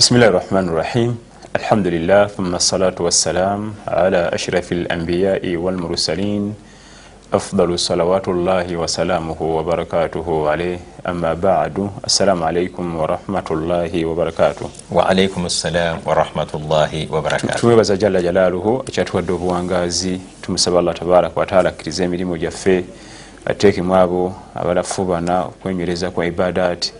bismillahi 0.00 0.32
rahmani 0.32 0.70
rahim 0.80 1.10
alhamdulillah 1.58 2.20
thumma 2.34 2.58
salatu 2.66 3.04
wassalam 3.06 3.74
ala 3.86 4.20
ashrafi 4.36 4.74
lambiyai 4.88 5.56
walmursalin 5.64 6.54
afdalu 7.38 7.76
salawatullahi 7.78 8.76
wasalamuhu 8.82 9.56
wabarakatuhu 9.56 10.48
alaih 10.52 10.78
ama 11.04 11.34
badu. 11.36 11.90
Assalamu 12.02 12.44
alaikum 12.48 12.96
warahmatullahi 13.00 14.04
wabarakatuh 14.04 14.70
waalaikum 14.98 15.48
ssalam 15.48 15.98
warahmatullahi 16.08 17.06
wabarakatuh 17.12 17.60
tuwebaza 17.60 17.96
jalla 17.96 18.22
jalaluhu 18.22 18.82
ekyatuwadde 18.88 19.32
obuwangazi 19.32 20.20
tumusaba 20.42 20.78
allah 20.78 20.94
tabaraka 20.94 21.40
wataala 21.40 21.68
akkiriza 21.68 22.04
emirimu 22.04 22.36
gyaffe 22.38 22.84
ateekemu 23.44 23.94
abo 23.96 24.34
abalafu 24.54 25.04
bana 25.04 25.40
okwenywereza 25.44 26.10
kwa 26.10 26.26
ibadaati. 26.26 26.92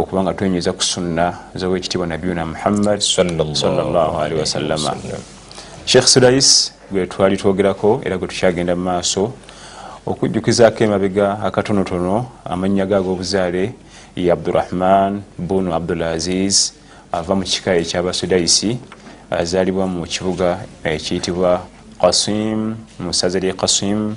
Okuba 0.00 0.22
nga 0.22 0.34
twenywereza 0.34 0.72
ku 0.74 0.82
sunna 0.82 1.26
zowekitiibwa 1.54 2.06
nabiyuna 2.06 2.42
muhammad 2.46 2.98
salllahalihi 3.00 4.40
wasallama 4.42 4.92
sheekh 5.86 6.06
sudais 6.08 6.48
gwe 6.90 7.06
twali 7.06 7.36
twogerako 7.36 8.02
era 8.04 8.18
gwe 8.18 8.28
tukyagenda 8.28 8.74
mu 8.76 8.84
maaso 8.90 9.32
okujjukizaako 10.06 10.84
emabega 10.84 11.26
akatonotono 11.46 12.26
amannya 12.44 12.84
ge 12.86 12.96
ag'obuzaale 12.96 13.64
ye 14.16 14.32
abdurahman 14.32 15.22
bunu 15.38 15.70
abdulaziz 15.78 16.72
ava 17.12 17.34
mu 17.38 17.44
kika 17.46 17.78
ekyabasudaisi 17.82 18.78
azaalibwa 19.30 19.86
mu 19.86 20.02
kibuga 20.06 20.58
ekiyitibwa 20.84 21.62
qasim 22.02 22.76
mu 23.00 23.10
ssaza 23.12 23.38
lye 23.38 23.52
qasim 23.60 24.16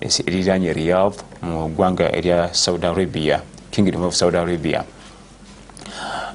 eriranye 0.00 0.72
riyad 0.72 1.14
mu 1.42 1.68
ggwanga 1.72 2.06
erya 2.12 2.52
saudi 2.52 2.86
arabia 2.86 3.40
kingdom 3.72 4.04
of 4.04 4.14
saudi 4.14 4.36
arabia 4.36 4.84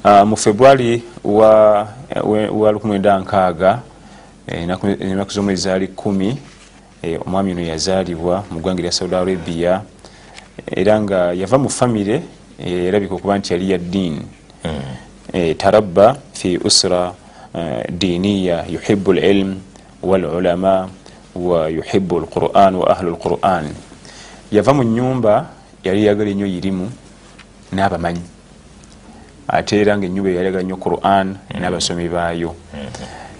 mu 0.03 0.35
februari 0.37 1.03
wa, 1.23 1.87
wa 2.51 2.71
16 2.71 3.77
enaku 4.47 5.31
zomwezi 5.31 5.61
zaali 5.61 5.87
1 5.95 6.35
eh, 7.01 7.19
omwami 7.27 7.51
ono 7.51 7.61
yazaalibwa 7.61 8.43
mu 8.51 8.59
ggwanga 8.59 8.79
erya 8.81 8.91
saudi 8.91 9.15
arabia 9.15 9.81
era 10.67 11.01
nga 11.01 11.33
yava 11.33 11.57
mu 11.57 11.69
famire 11.69 12.21
erabika 12.59 13.15
okuba 13.15 13.37
nti 13.37 13.53
yali 13.53 13.71
ya 13.71 13.77
ddiini 13.77 14.21
mm. 14.65 14.81
eh, 15.33 15.55
tarabba 15.57 16.17
fi 16.33 16.57
usra 16.57 17.13
uh, 17.53 17.83
diniya 17.91 18.65
yuhibu 18.69 19.13
lilm 19.13 19.59
walulama 20.03 20.89
wa 21.35 21.69
yuhibu 21.69 22.19
lquran 22.19 22.75
wa 22.75 22.89
ahlu 22.89 23.11
lquran 23.11 23.71
yava 24.51 24.73
mu 24.73 24.83
nyumba 24.83 25.47
yali 25.83 26.05
yagala 26.05 26.29
ennyo 26.29 26.47
irimu 26.47 26.91
n'abamanyi 27.71 28.38
ate 29.49 29.81
era 29.81 29.97
nga 29.97 30.05
enyumba 30.05 30.29
eyayagala 30.29 30.63
nnyo 30.63 30.77
quran 30.77 31.27
n'abasomi 31.59 32.09
baayo. 32.09 32.55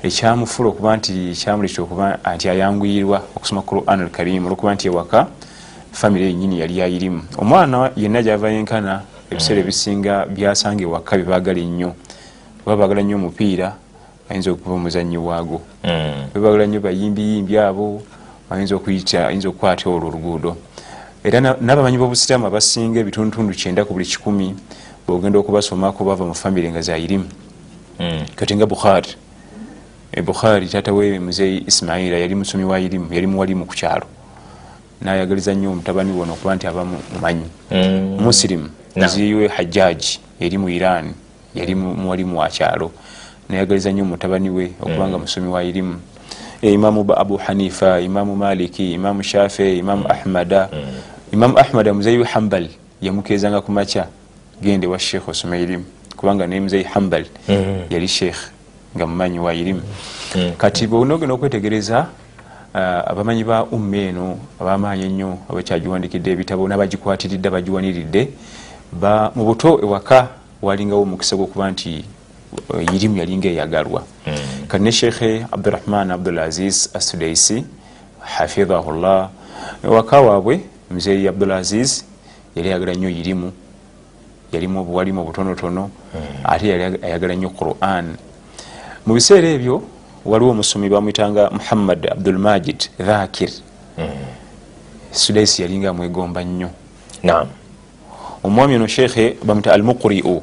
Ekyamufula 0.03 0.69
okuba 0.69 0.97
nti 0.97 1.35
kyamulekera 1.39 1.83
okuba 1.83 2.05
nti 2.35 2.49
ayanguyirwa 2.49 3.17
okusoma 3.35 3.61
quran 3.61 4.01
alkarim 4.01 4.45
olwokuba 4.45 4.73
nti 4.73 4.87
ewaka 4.87 5.27
famire 5.91 6.25
yenyini 6.25 6.59
yali 6.59 6.81
ayirimu. 6.81 7.21
Omwana 7.37 7.91
yenna 7.95 8.23
gyava 8.23 8.49
yenkana 8.49 9.01
ebiseera 9.31 9.59
ebisinga 9.61 10.25
byasanga 10.25 10.83
ewaka 10.83 11.17
bebagala 11.17 11.59
ennyo. 11.59 11.93
Oba 12.65 12.75
bagala 12.77 13.01
nnyo 13.01 13.15
omupiira 13.15 13.75
ayinza 14.29 14.51
okuba 14.51 14.75
omuzanyi 14.75 15.17
waago. 15.17 15.61
Bebagala 16.33 16.65
nnyo 16.65 16.79
bayimbiyimbi 16.79 17.57
abo 17.57 18.01
ayinza 18.49 18.75
okuyita 18.75 19.27
ayinza 19.27 19.49
okukwata 19.49 19.89
olwo 19.89 20.07
oluguudo. 20.07 20.57
Era 21.23 21.41
n'abamanyi 21.41 21.97
b'obusiraamu 21.99 22.47
abasinga 22.47 22.99
ebitundutundu 23.03 23.51
kyenda 23.51 23.83
ku 23.83 23.93
buli 23.93 24.05
kikumi 24.07 24.55
bwogenda 25.09 25.39
okubasomako 25.41 26.05
bava 26.05 26.25
mu 26.25 26.35
famire 26.37 26.69
nga 26.69 26.81
zayirimu 26.81 27.25
kati 28.37 28.55
nga 28.55 28.65
bukhari. 28.69 29.09
Bukhari 30.25 30.67
tata 30.69 30.93
we 30.93 31.19
muzeyi 31.19 31.63
ismaila 31.65 32.17
yali 32.17 32.35
musomi 32.35 32.63
wa 32.63 32.79
irimu 32.79 33.13
yali 33.13 33.27
muwalimu 33.27 33.65
ku 33.65 33.73
kyalo. 33.73 34.05
Nayagaliza 35.01 35.53
nnyo 35.53 35.71
omutabani 35.71 36.11
wona 36.13 36.33
okuba 36.33 36.55
nti 36.55 36.67
aba 36.67 36.85
mumanyi. 36.85 37.49
Musilimu 38.21 38.69
muziyiwe 38.95 39.47
hajjaji 39.47 40.19
eri 40.39 40.57
mu 40.57 40.69
iran 40.69 41.13
yali 41.55 41.75
muwalimu 41.75 42.39
wa 42.39 42.49
kyalo. 42.49 42.91
Nayagaliza 43.49 43.91
nnyo 43.91 44.03
omutabani 44.03 44.49
we 44.49 44.71
okuba 44.81 45.07
nga 45.07 45.17
musomi 45.17 45.47
wa 45.49 45.63
irimu 45.63 45.99
imamu 46.61 47.13
abu 47.17 47.37
hanifa 47.37 47.99
imamu 47.99 48.35
maliki 48.35 48.93
imamu 48.93 49.23
shafi 49.23 49.77
imamu 49.77 50.05
ahmada. 50.05 50.69
Imamu 51.31 51.57
ahmada 51.59 51.93
muzeyiwe 51.93 52.25
hambal 52.25 52.67
yamukezanga 53.01 53.61
ku 53.61 53.71
makya 53.71 54.07
gende 54.61 54.87
wa 54.87 54.99
sheekh 54.99 55.27
osome 55.27 55.63
irimu 55.63 55.85
kubanga 56.17 56.47
naye 56.47 56.61
muzeyi 56.61 56.83
hambal 56.83 57.25
yali 57.89 58.07
sheekh 58.07 58.37
nga 58.95 59.07
mumanyi 59.07 59.39
wa 59.39 59.53
irimu 59.53 59.81
kati 60.57 60.87
bwonogenda 60.87 61.33
okwetegereza 61.35 62.07
abamanyi 63.05 63.43
ba 63.43 63.63
umma 63.65 63.97
eno 63.97 64.37
abamaanyi 64.61 65.03
ennyo 65.05 65.37
abakyagiwandikidde 65.49 66.31
ebitabo 66.31 66.67
n'abagikwatiridde 66.67 67.47
abagiwaniridde 67.49 68.21
mu 69.35 69.43
buto 69.45 69.79
ewaka 69.83 70.27
walingawo 70.61 71.01
omukisa 71.01 71.35
gwokuba 71.35 71.71
nti 71.71 72.05
irimu 72.95 73.17
yalinga 73.17 73.47
eyagalwa 73.49 74.03
kati 74.67 74.83
ne 74.83 74.91
sheekhe 74.91 75.45
abdurahman 75.51 76.11
abdulaziz 76.11 76.89
asudaisi 76.93 77.63
hafidhahullah 78.19 79.29
ewaka 79.83 80.21
waabwe 80.21 80.59
muzeyi 80.91 81.27
abdulaziz 81.27 82.03
yali 82.55 82.69
ayagala 82.69 82.93
nnyo 82.93 83.09
irimu 83.09 83.51
yalimu 84.51 84.79
obuwalimu 84.81 85.21
obutonotono 85.21 85.89
ate 86.43 86.67
yali 86.67 86.99
ayagala 87.03 87.35
nnyo 87.35 87.49
quran. 87.49 88.15
Mu 89.05 89.13
biseera 89.13 89.47
ebyo 89.47 89.81
waliwo 90.25 90.51
omusomi 90.51 90.89
bamwitanga 90.89 91.49
muhammad 91.49 92.09
abdulmajid 92.11 92.89
dhakir. 92.99 93.49
Sudaisi 95.11 95.61
yalinga 95.61 95.89
amwegomba 95.89 96.43
nnyo. 96.43 96.69
Omwami 98.43 98.75
ono 98.75 98.87
sheekhe 98.87 99.37
bamwita 99.43 99.73
almuqriu 99.73 100.41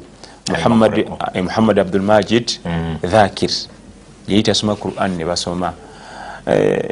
muhammad 1.43 1.79
abdulmajid 1.79 2.51
dhakir. 3.03 3.51
Yayita 4.27 4.51
asoma 4.51 4.75
quran 4.75 5.17
ne 5.17 5.25
basoma. 5.25 5.73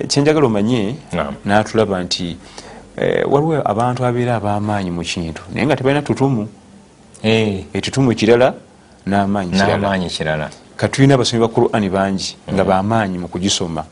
Kyenjagala 0.07 0.45
omanye 0.45 0.95
natulaba 1.45 2.03
nti 2.03 2.37
waliwo 3.27 3.61
abantu 3.65 4.05
abeera 4.05 4.35
abamaanyi 4.35 4.91
mu 4.91 5.01
kintu 5.01 5.41
naye 5.53 5.65
nga 5.65 5.75
tebalina 5.75 6.01
tutumu 6.01 6.47
ekitumu 7.23 8.15
kirala. 8.15 8.53
N'amaanyi 9.05 10.09
kirala. 10.09 10.49
Katulina 10.77 11.13
abasomi 11.15 11.41
ba 11.41 11.47
qurani 11.47 11.89
bangi 11.89 12.35
nga 12.53 12.63
bamaanyi 12.63 13.17
mu 13.17 13.27
kugisoma 13.27 13.85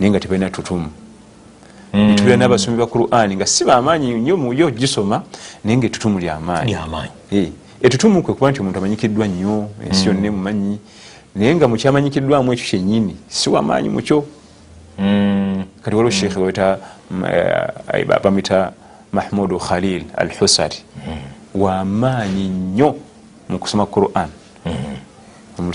naye 0.00 0.10
nga 0.10 0.20
tebalina 0.20 0.50
tutumu. 0.50 0.90
Tulina 1.92 2.36
n'abasomi 2.36 2.76
ba 2.76 2.86
qurani 2.86 3.36
nga 3.36 3.46
si 3.46 3.64
bamaanyi 3.64 4.14
nnyo 4.14 4.36
muyo 4.36 4.66
okugisoma 4.66 5.22
naye 5.64 5.76
nga 5.76 5.86
etutumu 5.86 6.18
lyamaanyi 6.18 6.76
etutumu 7.82 8.22
kwe 8.22 8.34
kuba 8.34 8.50
nti 8.50 8.60
omuntu 8.60 8.78
amanyikiddwa 8.78 9.26
nnyo 9.28 9.68
ensi 9.86 10.08
yonna 10.08 10.26
emumanyi. 10.26 10.78
Naye 11.36 11.54
nga 11.54 11.68
mukyamanyikiddwamu 11.68 12.52
ekyo 12.52 12.66
kyennyini 12.66 13.16
si 13.28 13.50
wamaanyi 13.50 13.88
mukyo 13.88 14.24
kati 15.82 15.96
waliwo 15.96 16.10
sheekhe 16.10 16.38
bamwita 18.22 18.72
mahmudu 19.12 19.58
khalil 19.58 20.02
al 20.16 20.30
husari 20.38 20.82
wamaanyi 21.54 22.48
nnyo 22.48 22.96
mu 23.48 23.58
kusoma 23.58 23.86
quran. 23.86 24.28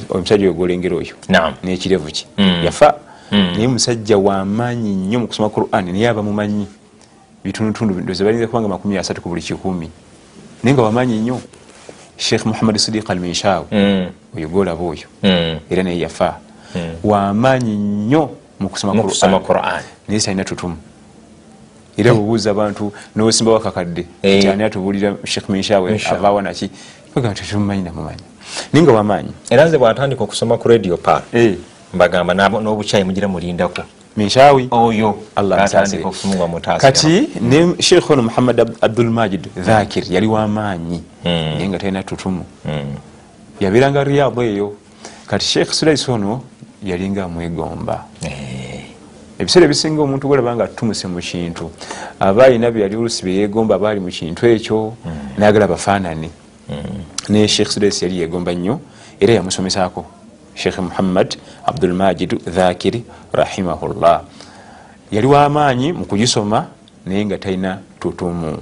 Omusajja 0.09 0.45
oyo 0.45 0.53
golengera 0.53 0.95
oyo. 0.95 1.15
Nekirevu 1.63 2.07
ki? 2.11 2.27
Yafa. 2.65 2.93
Naye 3.31 3.67
musajja 3.67 4.17
wamaanyi 4.17 4.95
nnyo 4.95 5.19
mu 5.19 5.27
kusoma 5.27 5.49
quran 5.49 5.91
naye 5.91 6.07
aba 6.09 6.23
mumanyi 6.23 6.67
bitundutundu 7.43 7.93
ndoze 8.01 8.23
balinza 8.23 8.47
kubanga 8.47 8.67
makumi 8.67 8.97
asatu 8.97 9.21
ku 9.21 9.29
buli 9.29 9.41
kikumi. 9.41 9.89
Naye 10.63 10.73
nga 10.73 10.81
wamaanyi 10.83 11.19
nnyo 11.19 11.41
sheekh 12.17 12.45
muhammad 12.45 12.77
sidiq 12.77 13.09
al 13.09 13.19
minshawe 13.19 13.65
oyo 14.37 14.47
golaba 14.49 14.83
oyo. 14.83 15.07
Era 15.69 15.83
naye 15.83 15.99
yafa. 15.99 16.39
Wamaanyi 17.03 17.75
nnyo 17.75 18.29
mu 18.59 18.69
kusoma 18.69 19.39
quran. 19.39 19.83
Naye 20.07 20.19
talina 20.19 20.43
tutumu 20.45 20.77
era 21.97 22.13
bubuuza 22.13 22.51
abantu 22.51 22.93
nowesimba 23.15 23.51
wakakadde. 23.51 24.05
Nti 24.23 24.47
ani 24.47 24.63
atubulira 24.63 25.15
sheekh 25.25 25.49
minshawe? 25.49 26.01
Avaawa 26.11 26.41
naki? 26.41 26.69
Bagamba 27.15 27.35
tetumumanyi 27.35 27.83
namumanyi. 27.83 28.23
Naye 28.73 28.83
nga 28.83 28.91
wamaanyi 28.91 29.31
era 29.49 29.65
nze 29.65 29.77
bwatandika 29.77 30.23
okusoma 30.23 30.57
ku 30.57 30.67
radio 30.67 30.97
pa 30.97 31.21
mbagamba 31.93 32.33
n'obukyayi 32.33 33.03
mugira 33.05 33.27
mulindako. 33.27 33.83
Minshawi 34.17 34.67
oyo 34.71 35.17
kati 36.77 37.29
ne 37.41 37.73
sheekh 37.81 38.09
ono 38.09 38.23
muhammad 38.23 38.59
abdulmajid 38.81 39.47
dhakir 39.57 40.03
yali 40.13 40.27
wamaanyi 40.27 41.03
naye 41.23 41.69
nga 41.69 41.79
talina 41.79 42.03
tutumu. 42.03 42.45
Yabeeranga 43.59 44.03
riyadu 44.03 44.41
eyo. 44.41 44.73
Kati 45.27 45.45
sheekh 45.45 45.73
sulaisi 45.73 46.11
ono 46.11 46.41
yalinga 46.83 47.23
amwegomba 47.23 48.05
ebiseera 49.39 49.65
ebisinga 49.65 50.01
omuntu 50.01 50.27
gwalaba 50.27 50.55
nga 50.55 50.63
atumuse 50.63 51.07
mu 51.07 51.19
kintu 51.19 51.71
aba 52.19 52.45
alina 52.45 52.71
byali 52.71 52.95
olusi 52.95 53.25
byeyegomba 53.25 53.75
abaali 53.75 53.99
mu 53.99 54.11
kintu 54.13 54.45
ekyo 54.45 54.93
nagala 55.37 55.67
bafaanane. 55.67 56.29
Ne 57.29 57.47
sheekh 57.47 57.71
sudes 57.71 58.01
yali 58.01 58.21
yegomba 58.21 58.53
nnyo 58.53 58.79
era 59.19 59.33
yamusomesaako. 59.33 60.05
Sheikh 60.55 60.77
muhammad 60.77 61.35
abdulmajid 61.65 62.31
dhakiri 62.45 63.03
rahimahullah. 63.33 64.21
Yali 65.11 65.27
wamaanyi 65.27 65.93
mu 65.93 66.05
kugisoma 66.05 66.67
naye 67.05 67.25
nga 67.25 67.37
talina 67.37 67.79
tutumu 67.99 68.61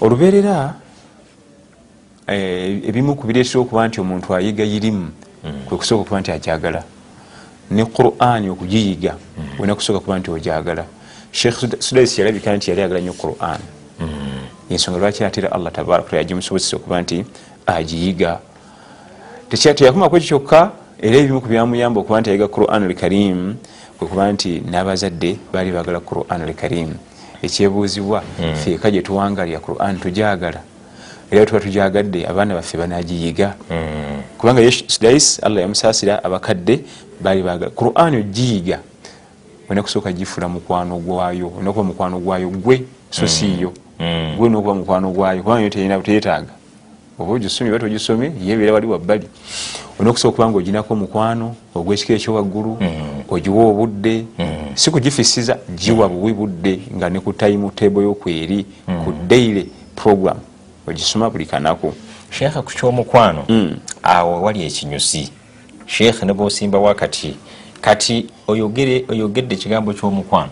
olubeerera 0.00 0.74
eh, 2.26 2.88
ebimu 2.88 3.16
ku 3.18 3.26
bireetera 3.26 3.60
okuba 3.60 3.88
nti 3.88 4.00
omuntu 4.00 4.34
ayiga 4.34 4.64
irimu 4.64 5.10
kwe 5.66 5.76
kusooka 5.76 6.02
okuba 6.02 6.20
nti 6.20 6.30
agyagala 6.30 6.82
ne 7.70 7.84
qurani 7.84 8.50
okugiyiga 8.50 9.14
olina 9.58 9.74
kusooka 9.74 10.00
kuba 10.00 10.18
nti 10.18 10.30
ogyagala 10.30 10.84
sheikh 11.32 11.54
Sud- 11.54 11.80
sudais 11.80 12.18
yalabika 12.18 12.56
nti 12.56 12.70
yali 12.70 12.82
agala 12.82 13.00
nnyo 13.00 13.12
quran. 13.12 13.60
Ensonga 14.70 14.98
lwaki 14.98 15.24
atera 15.24 15.52
allah 15.52 15.72
tabaraka 15.72 16.16
yagimusobozesa 16.16 16.76
okuba 16.76 17.02
nti 17.02 17.24
agiyiga? 17.66 18.38
Teyakomaku 19.48 20.16
ekyo 20.16 20.28
kyokka 20.28 20.70
era 21.02 21.16
ebimu 21.16 21.40
ku 21.40 21.48
byamuyamba 21.48 22.00
okuba 22.00 22.20
nti 22.20 22.30
ayiga 22.30 22.48
quran 22.48 22.82
al 22.84 22.94
karim 22.94 23.56
kwekuba 23.98 24.32
nti 24.32 24.62
n'abazadde 24.70 25.36
baali 25.52 25.70
bagala 25.72 26.00
quran 26.00 26.42
al 26.42 26.54
karim. 26.54 26.94
Ekyebuuzibwa 27.42 28.22
feeka 28.64 28.90
gye 28.90 29.02
tuwangalya 29.02 29.58
quran 29.60 29.98
tujagala 29.98 30.60
era 31.30 31.46
tuba 31.46 31.60
tujagadde 31.60 32.26
abaana 32.26 32.54
baffe 32.54 32.78
banagiyiga 32.78 33.54
kubanga 34.38 34.60
ye 34.60 34.70
sudais 34.70 35.40
allah 35.42 35.60
yamusaasira 35.62 36.24
abakadde 36.24 36.80
baali 37.20 37.42
bagala 37.42 37.70
quran 37.70 38.14
ogiyiga 38.14 38.78
olina 39.68 39.82
kusooka 39.82 40.12
gifula 40.12 40.48
mukwano 40.48 40.98
gwayo 40.98 41.52
olina 41.56 41.72
kuba 41.72 41.84
mukwano 41.84 42.18
gwayo 42.18 42.48
gwe 42.50 42.82
so 43.10 43.28
siiyo 43.28 43.72
gwe 44.38 44.48
nokuba 44.48 44.74
mukwano 44.74 45.10
gwayo 45.10 45.42
kubanga 45.42 45.70
teyetaaga 46.02 46.52
oba 47.20 47.32
ogisomye 47.32 47.70
oba 47.70 47.78
togisomye 47.78 48.32
yebeera 48.44 48.72
wali 48.72 48.86
wabbali. 48.86 49.28
Olina 49.98 50.10
okusooka 50.10 50.28
okuba 50.28 50.48
nga 50.48 50.58
oginako 50.58 50.94
omukwano 50.94 51.54
ogwekika 51.74 52.14
ekyowaggulu 52.14 52.78
ogiwa 53.28 53.64
obudde. 53.64 54.24
Si 54.74 54.90
kugifisiza 54.90 55.58
giwa 55.74 56.08
buwi 56.08 56.32
budde 56.32 56.80
nga 56.96 57.10
ne 57.10 57.20
ku 57.20 57.32
time 57.32 57.70
table 57.74 58.02
yokweri 58.02 58.66
ku 59.04 59.12
daily 59.28 59.68
program 59.94 60.36
ogisoma 60.90 61.30
buli 61.30 61.46
kanaku. 61.46 61.94
Sheekha 62.30 62.62
ku 62.62 62.70
kyomukwano 62.72 63.44
Mm. 63.48 63.76
awo 64.02 64.42
wali 64.42 64.62
ekinyusi. 64.66 65.30
Sheekha 65.86 66.26
ne 66.26 66.32
bwosimbawo 66.32 66.94
kati 66.94 67.36
kati 67.80 68.26
oyogere 68.46 69.04
oyogedde 69.08 69.54
ekigambo 69.54 69.92
kyomukwano. 69.92 70.50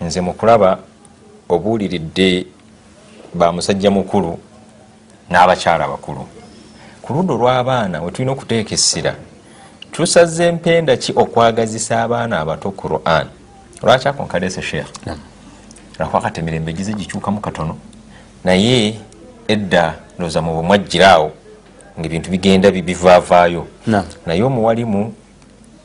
Nze 0.00 0.20
mukulaba 0.20 0.78
obuuliridde 1.48 2.46
bamusajja 3.34 3.90
mukulu 3.90 4.38
n'abakyala 5.30 5.84
abakulu 5.84 6.26
ku 7.02 7.12
ludda 7.12 7.34
olw'abaana 7.34 8.02
we 8.02 8.10
tulina 8.10 8.32
okuteeka 8.32 8.74
essira 8.74 9.14
tusaze 9.92 10.44
empenda 10.46 10.96
ki 10.96 11.12
okwagazisa 11.16 12.02
abaana 12.02 12.40
abato 12.40 12.70
quran? 12.70 13.26
Lwaki 13.82 14.08
ako 14.08 14.22
nkaleese 14.24 14.62
sheekha 14.62 15.16
lwakwakati 15.98 16.40
emirembe 16.40 16.72
gize 16.72 16.92
gikyukamu 16.92 17.40
katono? 17.40 17.76
Naye 18.44 18.98
edda 19.48 19.94
ndowooza 20.16 20.42
mu 20.42 20.54
bwemwajjiraawo 20.54 21.30
ngaebintu 22.00 22.30
bigenda 22.30 22.70
bi- 22.70 22.82
bivaavaayo. 22.82 23.66
Naye 24.26 24.42
omuwalimu 24.42 25.14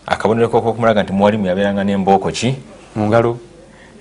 akabonero 0.06 0.50
kokumulaga 0.50 1.04
nti 1.04 1.14
muwalimu 1.14 1.46
yabeeranga 1.48 1.84
n'embooko 1.84 2.32
ki? 2.32 2.56
Mungalo 2.96 3.38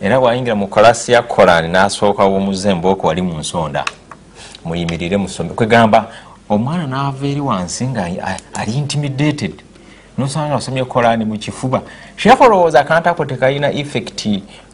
era 0.03 0.21
bwayingira 0.21 0.55
mu 0.55 0.67
kolasi 0.67 1.13
ya 1.13 1.23
koran 1.23 1.71
n'asooka 1.71 2.25
womuza 2.25 2.71
embooko 2.71 3.07
wali 3.07 3.23
mu 3.23 3.39
nsonda. 3.39 3.85
Muyimirire 4.65 5.17
musome. 5.17 5.51
Kwegamba 5.55 6.09
omwana 6.49 6.87
naava 6.87 7.27
eri 7.27 7.41
wansi 7.41 7.87
nga 7.87 8.05
ali 8.55 8.73
intimidated. 8.73 9.53
Nosanga 10.19 10.47
nga 10.49 10.57
asomye 10.57 10.85
koran 10.85 11.25
mu 11.25 11.39
kifuba. 11.39 11.83
Sheekh 12.17 12.41
olowooza 12.41 12.81
akantu 12.81 13.09
ako 13.09 13.25
tekalina 13.25 13.73
effect 13.73 14.27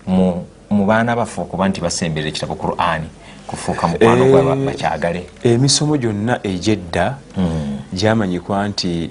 mu 0.07 0.85
baana 0.87 1.17
baffe 1.17 1.41
okuba 1.41 1.69
nti 1.69 1.81
basemberera 1.81 2.29
ekitabo 2.29 2.55
quran 2.55 3.03
kufuuka 3.49 3.89
mukwano 3.89 4.25
Eh, 4.25 4.31
gwa 4.31 4.57
bakyagale. 4.57 5.27
Emisomo 5.43 5.97
gyonna 5.97 6.41
egyedda 6.43 7.17
gyamanyikwa 7.93 8.69
nti 8.69 9.11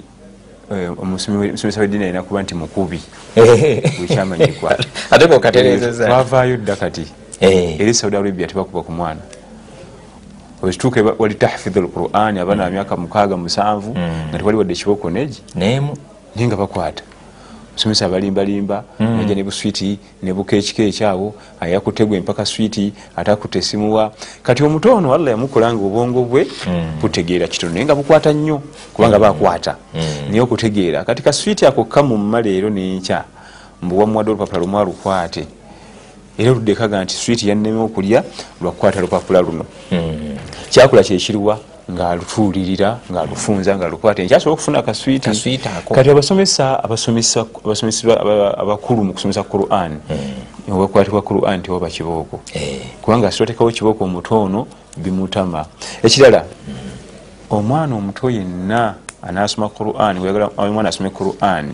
eh, 0.72 0.90
omusomesa 1.02 1.80
w'eddiini 1.80 2.04
alina 2.04 2.22
kuba 2.22 2.42
nti 2.42 2.54
mukubi. 2.54 3.00
Bwekyamanyikwa 3.98 4.78
ate 5.10 5.26
kokaterezeza 5.26 6.06
twavaayo 6.06 6.56
dda 6.56 6.76
kati. 6.76 7.06
Eh. 7.40 7.80
eri 7.80 7.94
saudi 7.94 8.16
arabia 8.16 8.46
tebakuba 8.46 8.82
ku 8.82 8.92
mwana. 8.92 9.20
Wekituuka 10.62 11.14
wali 11.18 11.34
tahfidhu 11.34 11.80
lquran 11.80 12.38
abaana 12.38 12.64
ba 12.64 12.70
myaka 12.70 12.96
mukaaga 12.96 13.36
musanvu 13.36 13.90
nga 14.30 14.38
tewali 14.38 14.58
wadde 14.58 14.74
kiboko 14.74 15.10
negi. 15.10 15.42
Neemu 15.54 15.96
naye 16.36 16.46
nga 16.48 16.56
bakwata 16.56 17.02
musomesa 17.78 18.06
abalimbalimba 18.06 18.84
naja 18.98 19.34
ne 19.34 19.42
buswiti 19.42 19.98
ne 20.22 20.32
bukeekikeeki 20.32 21.04
awo 21.04 21.34
ayakutegwa 21.60 22.16
empaka 22.16 22.46
switi 22.46 22.92
ate 23.16 23.30
akutta 23.30 23.58
esimuwa 23.58 24.12
kati 24.42 24.64
omuto 24.64 24.94
ono 24.96 25.14
allah 25.14 25.30
yamukola 25.30 25.72
nga 25.74 25.84
obwongo 25.84 26.24
bwe 26.24 26.46
butegeera 27.00 27.46
kitono 27.48 27.72
naye 27.72 27.84
nga 27.84 27.94
bukwata 27.94 28.32
nnyo 28.32 28.62
kubanga 28.92 29.18
bakwata. 29.18 29.76
Naye 30.28 30.40
okutegeera 30.40 31.04
kati 31.04 31.22
kaswiti 31.22 31.66
ako 31.66 31.84
kamumma 31.84 32.42
leero 32.42 32.70
nenkya 32.70 33.24
mbuwamuwadde 33.82 34.30
olupapula 34.30 34.60
lumu 34.60 34.78
alukwate. 34.78 35.46
Era 36.38 36.50
oludde 36.50 36.74
kaga 36.74 37.04
nti 37.04 37.14
switi 37.14 37.48
yannema 37.48 37.82
okulya 37.82 38.24
lwakukwata 38.60 39.00
lupapula 39.00 39.40
luno. 39.40 39.64
Kyakula 40.70 41.02
kyekiriwa 41.02 41.58
ngaalutuulirira 41.90 42.98
ngaalufunza 43.12 43.76
ngaalukwata 43.76 44.22
nkyasobola 44.22 44.52
okufuna 44.54 44.78
akaswiti 44.78 45.28
Kaswiti 45.28 45.68
ako. 45.68 45.94
kati 45.94 46.10
abasomesa 46.10 46.84
abasomesa 46.84 47.40
abakulu 48.58 49.04
mu 49.04 49.12
kusomesa 49.12 49.42
quran 49.42 50.00
obakwatibwa 50.70 51.22
quran 51.22 51.62
tewaba 51.62 51.88
kibooko. 51.90 52.40
Eh. 52.54 52.80
kubanga 53.02 53.30
sitotekawo 53.32 53.70
kibooko 53.70 54.04
omuto 54.04 54.42
ono 54.42 54.66
bimutama. 54.96 55.64
Ekirala 56.02 56.44
omwana 57.50 57.94
omuto 57.96 58.30
yenna 58.30 58.94
anasoma 59.22 59.68
quran 59.68 60.18
weyagala 60.18 60.50
omwana 60.56 60.88
asome 60.88 61.10
quran 61.10 61.72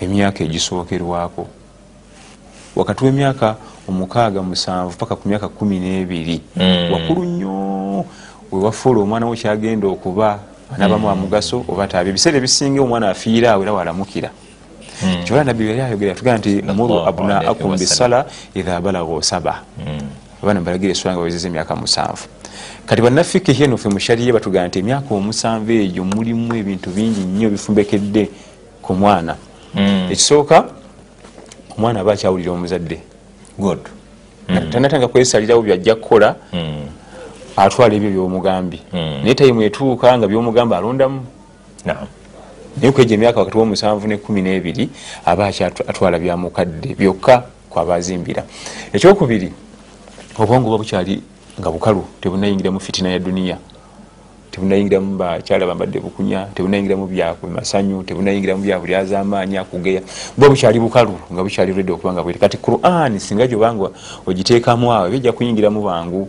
emyaka 0.00 0.44
egisookerwako. 0.44 1.46
Wakati 2.76 3.04
w'emyaka 3.04 3.56
omukaaga 3.88 4.42
musanvu 4.42 4.96
paka 4.98 5.16
ku 5.16 5.28
myaka 5.28 5.48
kumi 5.48 5.78
n'ebiri 5.78 6.40
wakulu 6.92 7.24
nnyo 7.24 7.65
wewafuula 8.58 9.00
omwana 9.00 9.26
wo 9.26 9.34
kyagenda 9.36 9.86
okuba 9.88 10.38
anabamu 10.74 11.10
amugaso 11.10 11.64
oba 11.68 11.86
taaba 11.86 12.08
ebiseera 12.10 12.38
ebisinga 12.38 12.82
omwana 12.82 13.10
afiira 13.10 13.52
awo 13.52 13.62
era 13.62 13.72
walamukira 13.72 14.30
kyola 15.24 15.44
nabbi 15.44 15.68
yali 15.68 15.80
ayogera 15.80 16.10
yatugamba 16.10 16.38
nti 16.38 16.62
muru 16.62 16.94
abnaakum 17.06 17.66
alayhi 17.66 17.84
bisala 17.84 18.26
idha 18.54 18.80
balagu 18.80 19.22
saba. 19.22 19.62
Abaana 20.42 20.60
mbalagira 20.60 20.92
eswala 20.92 21.14
nga 21.14 21.20
bawezeza 21.20 21.48
emyaka 21.48 21.76
musanvu. 21.76 22.24
Kati 22.86 23.02
bannafikihi 23.02 23.64
eno 23.64 23.76
fe 23.76 23.88
mushariye 23.88 24.32
batugamba 24.32 24.68
nti 24.68 24.78
emyaka 24.78 25.14
omusanvu 25.14 25.72
egyo 25.72 26.04
mulimu 26.04 26.54
ebintu 26.54 26.90
bingi 26.90 27.20
nnyo 27.20 27.50
bifumbekedde 27.50 28.30
ku 28.82 28.94
mwana. 28.94 29.36
Ekisooka 30.10 30.64
omwana 31.76 32.00
aba 32.00 32.12
akyawulira 32.12 32.52
omuzadde. 32.52 33.00
Tanatanga 34.70 35.08
kwesalirawo 35.08 35.62
byajja 35.62 35.94
kukola 35.94 36.36
atwala 37.56 37.94
ebyo 37.94 38.10
byomugambye 38.10 38.80
Mm. 38.92 39.20
naye 39.22 39.34
tayimu 39.34 39.62
etuuka 39.62 40.18
nga 40.18 40.26
byomugamba 40.28 40.76
alondamu 40.78 41.20
naye 41.84 42.92
kweja 42.92 43.14
emyaka 43.14 43.40
wakati 43.40 43.58
womusanvu 43.58 44.06
ne 44.08 44.16
kumi 44.16 44.42
n'ebiri 44.42 44.88
aba 45.24 45.46
akyatwala 45.46 46.18
byamukadde 46.18 46.94
byokka 46.98 47.42
kwabazimbira 47.70 48.42
ekyokubiri 48.92 49.52
obwongo 50.38 50.68
buba 50.68 50.78
bukyali 50.84 51.22
nga 51.60 51.70
bukalu 51.72 52.04
tebunayingiramu 52.20 52.80
fitina 52.80 53.08
ya 53.08 53.18
duniya 53.18 53.56
tebunayingiramu 54.52 55.16
bakyala 55.16 55.66
bambadde 55.66 56.00
bukunya 56.00 56.48
tebunayingiramu 56.54 57.06
byamasanyu 57.08 58.02
tebunayingiramu 58.04 58.62
bya 58.62 58.78
buli 58.80 58.94
azamaanyi 58.94 59.56
akugeya. 59.56 60.00
Buba 60.36 60.48
bukyali 60.52 60.80
bukalu 60.80 61.16
nga 61.32 61.42
bukyali 61.44 61.72
redde 61.72 61.92
okuba 61.92 62.12
nga 62.12 62.22
bwete 62.22 62.38
kati 62.38 62.56
quran 62.56 63.18
singa 63.18 63.46
gyobanga 63.48 63.88
ogiteekamu 64.26 64.92
awo 64.92 65.08
ebijja 65.08 65.32
kuyingiramu 65.32 65.80
bangu 65.84 66.28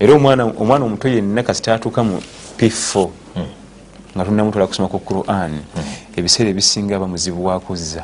era 0.00 0.14
omwana 0.14 0.84
omuto 0.84 1.08
yenna 1.08 1.42
kasita 1.42 1.74
atuuka 1.74 2.02
mu 2.04 2.20
p4 2.58 3.08
nga 4.16 4.24
tunamutwala 4.24 4.66
kusoma 4.66 4.88
ku 4.88 4.98
quran. 4.98 5.62
Ebiseera 6.16 6.50
ebisinga 6.50 6.98
bamuzibu 6.98 7.44
wakuzza 7.46 8.02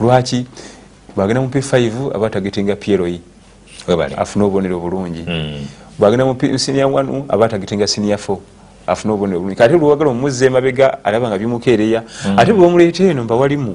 lwaki? 0.00 0.46
Bwagenda 1.16 1.40
mu 1.42 1.48
p5 1.48 2.14
aba 2.14 2.30
tagetenga 2.30 2.76
ploe 2.76 3.20
webale 3.88 4.14
afune 4.14 4.44
obubonero 4.44 4.78
bulungi 4.80 5.24
Mm. 5.26 5.66
bwagenda 5.98 6.24
mu 6.26 6.36
sinia 6.58 6.86
1 6.86 7.24
aba 7.28 7.48
tagetenga 7.48 7.86
sinia 7.86 8.16
4 8.16 8.36
afune 8.86 9.12
obubonero 9.14 9.40
bulungi 9.40 9.56
kati 9.58 9.74
lwagala 9.74 10.10
omuzza 10.10 10.46
emabega 10.46 11.04
alaba 11.04 11.28
nga 11.28 11.38
bimukeereya. 11.38 12.02
Ate 12.36 12.52
bwebamuleeta 12.52 13.04
eno 13.04 13.24
mbawalimu 13.24 13.74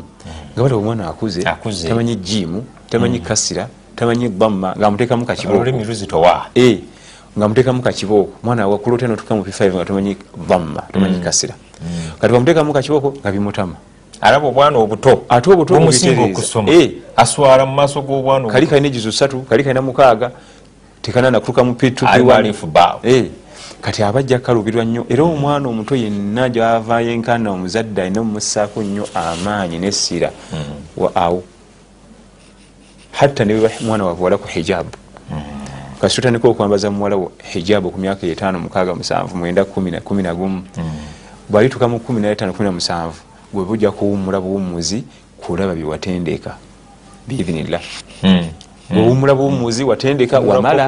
nga 0.55 0.63
balaba 0.63 0.75
omwana 0.79 1.07
akuze 1.09 1.41
tamanyi 1.89 2.15
jimu 2.15 2.63
tamanyi 2.89 3.19
kasira 3.19 3.67
tamanyi 3.95 4.29
bamma 4.29 4.75
nga 4.77 4.87
amuteekamu 4.87 5.25
kakibo. 5.25 5.53
Olulimi 5.53 5.83
luzitowa. 5.83 6.45
Eh, 6.55 6.77
nga 7.37 7.47
muteekamu 7.47 7.81
kakibooko 7.81 8.31
mwana 8.43 8.67
wakulu 8.67 8.95
otya 8.95 9.07
notuka 9.07 9.35
mu 9.35 9.41
p5 9.43 9.73
nga 9.73 9.85
tomanyi 9.85 10.17
dhamma 10.47 10.81
tomanyi 10.93 11.19
kasira. 11.19 11.55
Kati 12.19 12.33
wamuteekamu 12.33 12.73
kakibooko 12.73 13.13
nga 13.21 13.31
bimutama. 13.31 13.75
Alaba 14.21 14.47
obwana 14.47 14.77
obuto. 14.77 15.25
Ate 15.29 15.49
obuto 15.51 15.73
bumusinga 15.75 16.15
bubitereeza. 16.15 16.39
okusoma. 16.39 16.71
Eh. 16.71 16.91
aswala 17.17 17.65
mu 17.65 17.73
maaso 17.75 18.01
g'obwana 18.01 18.47
kali 18.47 18.67
kalina 18.67 18.87
egizo 18.87 19.11
satu 19.11 19.41
kali 19.45 19.63
kalina 19.63 19.81
mukaaga 19.81 20.31
tekana 21.01 21.31
nakutuka 21.31 21.63
mu 21.63 21.73
pitu 21.75 22.05
Ali 22.07 22.23
mwalifu 22.23 22.67
baawo. 22.67 22.99
Eh, 23.03 23.25
kati 23.81 24.03
abajja 24.03 24.39
kalubirwa 24.39 24.85
nnyo 24.85 25.05
era 25.09 25.23
omwana 25.23 25.67
omuto 25.69 25.95
yenna 25.95 26.49
gyavayo 26.49 27.11
enkana 27.11 27.51
omuzadde 27.51 28.01
alina 28.01 28.21
omumussaako 28.21 28.81
nnyo 28.83 29.05
amaanyi 29.15 29.77
nessira 29.79 30.31
wa- 30.97 31.15
awo 31.15 31.43
hatta 33.13 33.45
ne 33.45 33.53
bwe 33.59 33.69
mwana 33.85 34.05
wavuwala 34.05 34.37
ku 34.37 34.47
hijabu 34.47 34.89
kasi 36.01 36.15
tutandika 36.15 36.47
okwambaza 36.47 36.91
muwala 36.91 37.15
wo 37.15 37.31
hijabu 37.43 37.91
ku 37.91 37.97
myaka 37.99 38.27
etaano 38.27 38.59
mukaaga 38.59 38.95
musanvu 38.95 39.37
mwenda 39.37 39.63
kumi 39.65 39.91
na- 39.91 40.01
kumi 40.01 40.23
na 40.23 40.35
gumu. 40.35 40.61
Bwalituka 41.49 41.87
mu 41.87 41.99
kumi 41.99 42.21
naetaano 42.21 42.53
kumi 42.53 42.65
na 42.67 42.71
musanvu 42.71 43.19
gwe 43.53 43.63
bujja 43.65 43.91
kuwumula 43.91 44.41
buwumuzi 44.41 45.03
kulaba 45.37 45.75
byewatendeka 45.75 46.55
biidhinillah. 47.27 47.81
Mm. 48.23 48.47
bwewumula 48.89 49.35
buwumuzi 49.35 49.83
watendeka 49.83 50.39
wamala. 50.55 50.83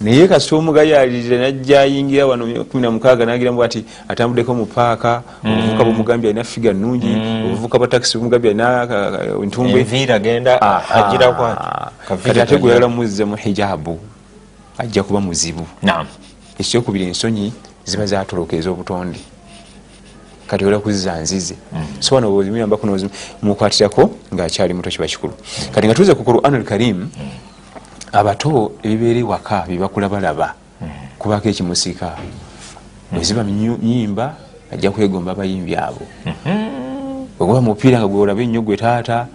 Naye 0.00 0.28
kasita 0.28 0.56
omugayalirira 0.56 1.38
najja 1.38 1.80
ayingira 1.80 2.26
wano 2.26 2.64
kumi 2.64 2.82
na 2.82 2.90
mukaaga 2.90 3.26
nagiramu 3.26 3.62
ati 3.62 3.84
atambuddeko 4.08 4.54
mu 4.54 4.66
paaka 4.66 5.22
obuvuka 5.44 5.84
bumugambye 5.84 6.30
alina 6.30 6.44
figa 6.44 6.72
nungi 6.72 7.10
obuvuka 7.46 7.78
bwa 7.78 7.88
takisi 7.88 8.18
bumugambye 8.18 8.50
alina 8.50 8.86
ka- 8.86 9.10
ka- 9.10 9.24
entumbwe 9.42 9.80
enviiri 9.80 10.12
agenda 10.12 10.62
Aha. 10.62 10.94
agira 11.06 11.32
kwati 11.32 11.62
kati 12.24 12.40
ate 12.40 12.56
gwe 12.58 12.70
yagala 12.72 12.88
muzze 12.88 13.24
mu 13.24 13.36
hijabu 13.36 13.98
ajja 14.78 15.02
kuba 15.02 15.20
muzibu 15.20 15.66
ekyokubiri 16.60 17.04
ensonyi 17.10 17.52
ziba 17.84 18.06
zatoloka 18.06 18.56
ez'obutonde 18.56 19.18
kati 20.46 20.64
ola 20.64 20.78
kuzza 20.78 21.18
nzize 21.20 21.54
so 22.00 22.14
wano 22.14 22.30
ozimuyambako 22.36 22.86
mukwatirako 23.42 24.10
ngaakyali 24.34 24.74
muto 24.74 24.90
kiba 24.90 25.06
kikulu 25.06 25.34
kati 25.74 25.86
nga 25.86 25.94
tuze 25.94 26.14
ku 26.14 26.22
quran 26.24 26.54
al 26.54 26.62
karim 26.64 27.08
abato 28.12 28.72
ebibeera 28.82 29.20
ewaka 29.20 29.64
byebakulabalaba 29.68 30.54
kubako 31.18 31.48
ekimusika. 31.48 32.16
Bweziba 33.12 33.42
nyu- 33.44 33.78
nyimba 33.82 34.36
ajja 34.72 34.90
kwegomba 34.90 35.32
abayimbi 35.32 35.76
abo. 35.76 36.02
Oguba 37.40 37.60
mupiira 37.60 37.98
nga 37.98 38.08
gwolaba 38.08 38.42
ennyo 38.42 38.62
gwe 38.62 38.76
taata 38.76 39.26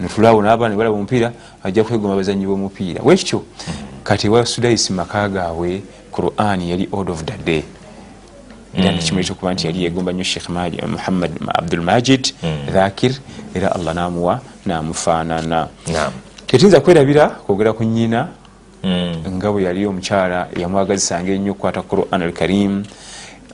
netulawo 0.00 0.42
n'abaana 0.42 0.74
nebalaba 0.74 0.94
omupiira 0.96 1.32
ajja 1.64 1.84
kwegomba 1.84 2.14
abazanyi 2.14 2.46
b'omupiira 2.46 3.02
wekityo 3.04 3.42
kati 4.04 4.28
wa 4.28 4.46
sudaisi 4.46 4.92
maka 4.92 5.28
gaabwe 5.28 5.82
quran 6.12 6.60
yali 6.62 6.88
order 6.92 7.12
of 7.12 7.24
the 7.24 7.36
day. 7.44 7.62
Era 8.74 8.92
nekimuli 8.92 9.24
kyokuba 9.24 9.52
nti 9.54 9.66
yali 9.66 9.84
yegomba 9.84 10.12
nnyo 10.12 10.24
sheikh 10.24 10.48
muhammad 10.48 11.32
abdulmajid 11.54 12.32
dhakir 12.72 13.12
era 13.54 13.74
allah 13.74 13.94
namuwa 13.94 14.40
namufaanana 14.66 15.68
nam 16.48 16.50
tetuyinza 16.50 16.80
kwerabira 16.80 17.28
kwogera 17.28 17.72
ku 17.72 17.84
nnyina 17.84 18.28
Mm. 18.84 19.26
nga 19.36 19.50
bwe 19.52 19.62
yali 19.62 19.86
omukyala 19.86 20.48
yamwagazisanga 20.54 21.32
ennyo 21.34 21.50
okukwata 21.50 21.82
quran 21.82 22.22
al 22.22 22.32
karim 22.32 22.84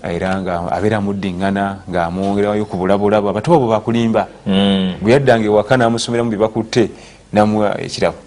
era 0.05 0.37
nga 0.37 0.69
abeera 0.71 1.01
muddiŋŋana 1.01 1.89
ng'amwongerayo 1.89 2.69
ku 2.69 2.77
bulabulabu 2.77 3.29
abato 3.33 3.55
abo 3.57 3.67
bakulimba 3.73 4.29
Mm. 4.47 5.01
bwe 5.01 5.13
yaddanga 5.13 5.47
ewaka 5.49 5.77
namusomeramu 5.77 6.29
bye 6.29 6.39
bakutte 6.39 6.91
namuwa 7.33 7.81
ekirabo. 7.81 8.21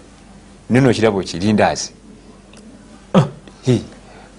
Nino 0.70 0.90
ekirabo 0.90 1.22
kirindaazi 1.22 1.92
Hi, 3.62 3.82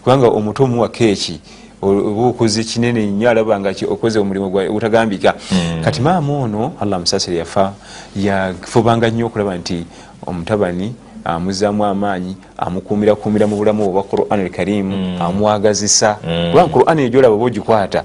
kubanga 0.03 0.27
omuto 0.27 0.63
omuwa 0.63 0.89
keeki 0.91 1.39
oba 1.81 2.35
okoze 2.35 2.63
kinene 2.63 3.07
nnyo 3.07 3.29
alaba 3.29 3.59
nga 3.59 3.71
okoze 3.87 4.19
omulimu 4.19 4.51
ogutagambika. 4.51 5.33
Kati 5.81 6.01
maama 6.01 6.43
ono 6.43 6.73
allah 6.81 6.99
musasire 6.99 7.37
yafa 7.37 7.71
yafubanga 8.15 9.07
nnyo 9.09 9.27
okulaba 9.31 9.55
nti 9.55 9.85
omutabani 10.25 10.93
amuzaamu 11.25 11.85
amaanyi 11.85 12.35
amukuumirakuumira 12.57 13.47
mu 13.47 13.55
bulamu 13.55 13.83
obwa 13.89 14.03
quran 14.03 14.39
al 14.39 14.49
karimu 14.49 15.17
amwagazisa. 15.21 16.17
Kubanga 16.51 16.73
quran 16.73 16.99
eyo 16.99 17.09
gyolaba 17.09 17.35
oba 17.35 17.45
ogikwata 17.45 18.03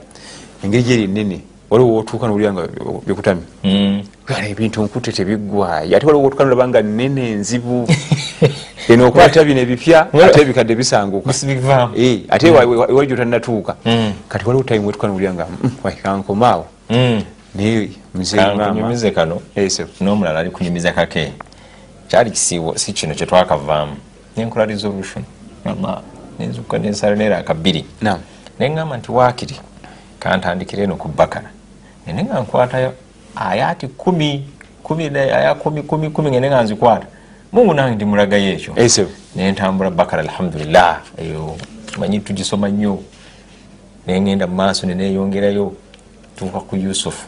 engeri 0.64 0.82
gyeri 0.82 1.02
enene 1.04 1.40
waliwo 1.70 1.94
wotuuka 1.94 2.26
nowulira 2.26 2.52
nga 2.52 2.68
bikutamye 3.06 3.42
Mm. 3.64 4.02
Ebintu 4.50 4.82
nkute 4.82 5.12
tebiggwayo 5.12 5.96
ate 5.96 6.06
waliwo 6.06 6.22
wotuuka 6.24 6.44
nolaba 6.44 6.68
nga 6.68 6.82
nene 6.82 7.30
enzibu 7.32 7.86
eno 8.88 9.06
okwata 9.08 9.44
bino 9.44 9.60
ebipya 9.60 10.12
ate 10.12 10.40
ebikadde 10.42 10.74
bisanguka. 10.74 11.30
Eh, 11.96 12.20
ate 12.28 12.48
ewali 12.48 13.06
gyotanatuuka 13.06 13.76
Mm. 13.86 14.12
kati 14.28 14.44
waliwo 14.46 14.64
time 14.64 14.86
wetuka 14.86 15.06
nowulira 15.08 15.34
nga 15.34 15.46
"Mm, 15.62 15.70
kankomaawo. 16.02 16.66
Mm. 16.90 17.22
naye 17.54 17.90
muzei 18.14 18.40
maama. 18.40 18.64
Kankunyumize 18.64 19.10
kano. 19.10 19.40
Eso. 19.54 19.84
n'omulala 20.00 20.38
ali 20.40 20.50
kunyumiza 20.50 20.92
kake 20.92 21.32
kyali 22.14 22.30
kisiibo 22.30 22.78
si 22.78 22.92
kino 22.92 23.14
kyetwakavaamu 23.14 23.96
nenkola 24.36 24.64
resolution. 24.64 25.24
Ama 25.64 26.02
nenzuka 26.38 26.78
nensala 26.78 27.16
neera 27.16 27.38
akabiri 27.38 27.84
neŋŋamba 28.60 28.96
nti 28.96 29.12
waakiri 29.12 29.56
kantandikire 30.20 30.82
eno 30.84 30.96
ku 30.96 31.08
bakara 31.08 31.50
nene 32.06 32.24
nga 32.24 32.40
nkwatayo 32.40 32.92
ayaati 33.36 33.88
kumi 33.88 34.46
kumi 34.82 35.10
aya 35.18 35.54
kumi 35.54 35.82
kumi 35.82 36.10
kumi 36.10 36.30
ngene 36.30 36.48
nga 36.48 36.62
nzikwata. 36.62 37.06
Mungu 37.52 37.74
nange 37.74 37.94
ndimulagayo 37.94 38.52
ekyo 38.52 39.08
nentambula 39.36 39.90
bakara 39.90 40.22
alhamdulillah. 40.22 41.02
Eyo 41.18 41.56
manyi 41.98 42.20
tugisoma 42.20 42.68
nnyo. 42.68 43.02
Neŋŋenda 44.06 44.46
mu 44.46 44.54
maaso 44.54 44.86
neneyongerayo 44.86 45.74
tuuka 46.36 46.60
ku 46.60 46.76
yusufu. 46.76 47.26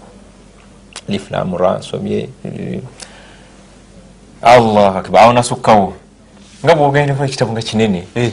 Liflamura 1.08 1.78
nsomye 1.78 2.28
allah 4.42 4.96
akbar. 4.96 5.22
Awo 5.22 5.32
nasukkawo 5.32 5.92
nga 6.64 6.74
bwogendeko 6.74 7.24
ekitabu 7.24 7.52
nga 7.52 7.62
kinene 7.62 8.04
Eh. 8.14 8.30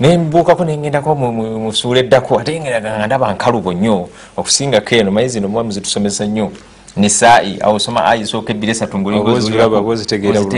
nembuukako 0.00 0.64
nengendako 0.64 1.14
mu- 1.14 1.32
mu- 1.32 1.58
mu 1.58 1.72
suula 1.72 2.00
eddako 2.00 2.38
ate 2.40 2.60
ngendaga 2.60 2.98
nga 2.98 3.06
ndaba 3.06 3.32
nkalubo 3.34 3.72
nnyo. 3.72 4.08
Okusingako 4.36 4.94
eno 4.94 5.10
maye 5.10 5.28
zino 5.28 5.48
mwami 5.48 5.72
zitusomesa 5.72 6.26
nnyo 6.26 6.50
nisai 6.96 7.58
awo 7.60 7.78
soma 7.78 8.04
ayi 8.04 8.22
esooka 8.22 8.52
ebbiri 8.52 8.72
esatu 8.72 8.96
Oba 8.96 9.32
oziraba, 9.32 9.78
oba 9.78 9.90
ozitegeera 9.92 10.40
bulungi. 10.40 10.56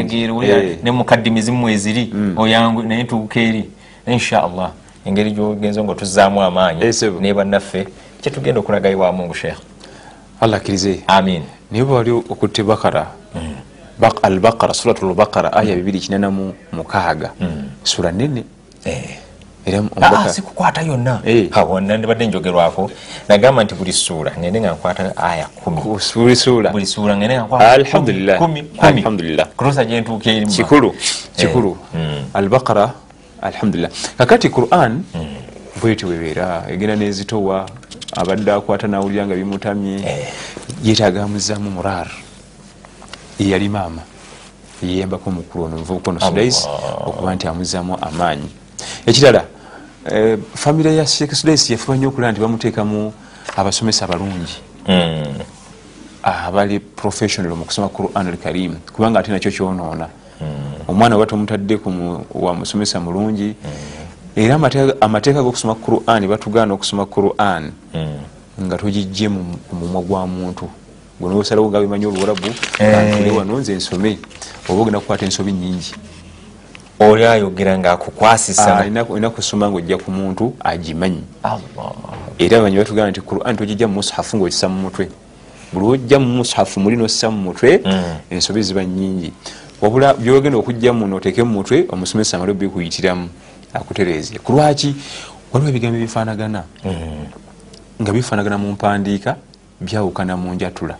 Eh. 0.70 0.78
ne 0.82 0.90
mukaddimi 0.90 1.42
zimu 1.42 1.68
eziri 1.68 2.12
oyangu 2.36 2.82
naye 2.82 3.04
tuuka 3.04 3.40
eri. 3.40 3.64
Inshaallah 4.06 4.70
engeri 5.04 5.30
gyogenza 5.32 5.82
nga 5.84 5.94
tuzaamu 5.94 6.42
amaanyi 6.42 6.84
Eh, 6.84 6.94
ne 7.20 7.34
bannaffe 7.34 7.86
kyetugenda 8.22 8.60
okulagayo 8.60 8.98
wa 8.98 9.12
mungu 9.12 9.34
sheekh 9.34 9.58
allah 10.40 10.56
akkirize 10.58 11.02
amin. 11.06 11.42
Naye 11.70 11.84
bwe 11.84 11.94
wali 11.96 12.10
okutte 12.10 12.62
bakara 12.62 13.06
Bak- 14.00 14.20
al 14.22 14.38
bakara 14.40 14.74
surat 14.74 15.02
lbakara 15.02 15.52
aya 15.52 15.74
bibiri 15.76 15.98
kinana 16.00 16.30
mu 16.30 16.52
mukaaga. 16.72 17.32
Sura 17.84 18.12
nene 18.12 18.44
Eh. 18.84 19.18
Ah, 19.68 19.80
omubaka 19.80 20.32
sikukwata 20.32 20.80
yonna. 20.82 21.20
Eh. 21.26 21.50
wonna 21.68 21.96
ndibadde 21.98 22.26
njogerwako. 22.26 22.90
Nagamba 23.28 23.64
nti 23.64 23.74
buli 23.74 23.92
suula 23.92 24.32
ngende 24.38 24.60
nga 24.60 24.72
nkwata 24.72 25.12
aya 25.16 25.46
kumi. 25.64 25.80
Buli 26.14 26.36
suula 26.36 26.70
buli 26.70 26.86
suula 26.86 27.16
ngende 27.16 27.34
nga 27.36 27.44
Alhamdulillah. 28.78 29.46
kutuusa 29.56 29.84
gyentuuka 29.84 30.30
erimu 30.30 30.52
kikulu 30.52 30.94
kikulu. 31.36 31.76
Mm. 31.94 32.22
albakara 32.34 32.94
alhamdulillah. 33.42 33.90
Kakati 34.18 34.48
quran 34.48 35.02
bweti 35.82 36.06
webeera 36.06 36.64
egenda 36.70 36.96
nezitowa 36.96 37.66
abadde 38.16 38.48
akwata 38.52 38.86
nawulira 38.88 39.26
nga 39.26 39.34
bimutamye. 39.34 40.00
Yetaaga 40.84 41.24
amuzaamu 41.24 41.70
murar 41.70 42.08
yeyali 43.38 43.68
maama. 43.68 44.02
Yeyambako 44.82 45.30
mukulu 45.30 45.64
ono 45.64 45.76
muvubuka 45.76 46.10
ono 46.10 46.20
sudais 46.20 46.68
okuba 47.06 47.34
nti 47.34 47.46
amuzaamu 47.46 47.96
amaanyi. 48.00 48.48
Ekirala 49.06 49.44
eh, 50.10 50.38
famire 50.54 50.96
ya 50.96 51.06
sheikh 51.06 51.32
sudais 51.34 51.70
yafuba 51.70 51.96
nnyo 51.96 52.08
okulaba 52.08 52.32
nti 52.32 52.40
bamuteekamu 52.40 53.12
abasomesa 53.56 54.04
abalungi. 54.04 54.56
Mm. 54.88 55.34
abali 56.22 56.80
professional 56.80 57.54
mu 57.56 57.64
kusoma 57.64 57.88
quran 57.88 58.26
al 58.28 58.36
karim 58.36 58.76
kubanga 58.92 59.18
ate 59.20 59.30
nakyo 59.32 59.50
kyonoona 59.50 60.08
omwana 60.88 61.16
oba 61.16 61.26
tomutadde 61.26 61.76
ku 61.78 61.90
mu- 61.90 62.24
wa 62.34 62.54
musomesa 62.54 63.00
mulungi 63.00 63.54
era 64.36 64.54
amateeka- 64.56 65.42
g'okusoma 65.42 65.74
quran 65.74 66.26
batugaana 66.28 66.74
okusoma 66.74 67.06
quran 67.06 67.72
nga 68.60 68.76
togijje 68.78 69.28
mu 69.28 69.40
mu 69.72 69.78
mumwa 69.80 70.02
gwa 70.02 70.26
muntu 70.26 70.68
gwenosalawo 71.20 71.68
nga 71.70 71.80
bimanyi 71.80 72.06
oluwarabu 72.06 72.46
Eh. 72.78 72.92
kantule 72.94 73.30
wano 73.30 73.58
nze 73.58 73.74
nsome. 73.74 74.18
Oba 74.68 74.80
ogenda 74.82 75.00
kukwata 75.00 75.24
ensobi 75.24 75.52
nyingi 75.52 75.94
oli 77.00 77.24
ayogera 77.24 77.78
ngaakukwasisa 77.78 78.84
olina 79.10 79.30
kusoma 79.30 79.70
ngaojja 79.70 79.98
ku 79.98 80.10
muntu 80.10 80.54
agimanyi. 80.64 81.22
Era 82.38 82.58
abanyi 82.58 82.76
batugamba 82.76 83.10
nti 83.10 83.20
quran 83.20 83.56
togijja 83.56 83.88
mu 83.88 83.94
mushafu 83.94 84.36
ngaokisa 84.36 84.68
mu 84.68 84.80
mutwe. 84.82 85.08
Buli 85.72 85.86
wojja 85.86 86.18
mu 86.18 86.26
mushafu 86.42 86.80
muli 86.80 86.96
nossa 86.96 87.30
mu 87.30 87.38
mutwe 87.50 87.80
Mm. 87.84 88.02
ensobi 88.30 88.62
ziba 88.62 88.84
nyingi 88.84 89.32
wabula 89.80 90.14
byogenda 90.14 90.58
okujja 90.58 90.92
mu 90.92 91.06
noteeke 91.06 91.42
mu 91.42 91.52
mutwe 91.62 91.86
omusomesa 91.88 92.36
amale 92.36 92.52
bikuyitiramu 92.54 93.28
akutereeze. 93.74 94.38
Ku 94.38 94.52
lwaki? 94.52 94.94
Waliwo 95.52 95.70
ebigambo 95.70 95.96
ebifaanagana. 95.98 96.62
Nga 98.02 98.12
bifaanagana 98.12 98.58
mu 98.58 98.72
mpandiika 98.72 99.36
byawukana 99.80 100.36
mu 100.36 100.54
njatula 100.54 100.96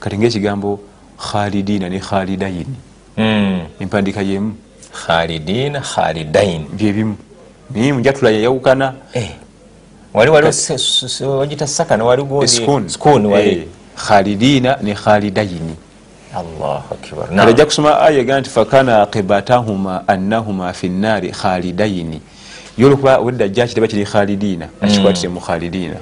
kati 0.00 0.18
ngaekigambo 0.18 0.80
khalidiina 1.18 1.88
ne 1.88 1.98
khalidayini 1.98 2.76
empandiika 3.80 4.22
yemu. 4.22 4.54
Khalidina 4.96 5.80
khalidain. 5.80 6.66
Byebimu 6.72 7.16
naye 7.74 7.92
mu 7.92 8.00
njatula 8.00 8.30
yayawukana 8.30 8.94
wali 10.14 10.30
wali 10.30 10.46
wagita 11.38 11.66
sakana 11.66 12.04
wali 12.04 12.48
skun. 12.48 13.26
Wali. 13.26 13.68
Khalidiina 13.96 14.78
ne 14.82 14.94
akbar. 16.36 16.82
Kale 17.28 17.50
ajja 17.50 17.64
kusoma 17.64 18.00
aya 18.00 18.18
ega 18.18 18.40
nti 18.40 18.50
fakana 18.50 19.02
aqibatahuma 19.02 20.08
annahuma 20.08 20.72
fi 20.72 20.88
nnaari 20.88 21.30
khalidayini 21.30 22.20
yolwokuba 22.78 23.18
wedda 23.18 23.48
jja 23.48 23.66
kitaba 23.66 23.86
kiri 23.86 24.04
khalidiina 24.04 24.68
akikwatire 24.80 25.28
mu 25.28 25.40
khalidina 25.40 25.96